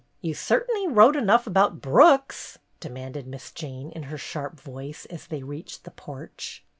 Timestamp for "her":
4.09-4.17